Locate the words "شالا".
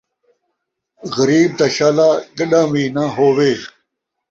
1.75-2.09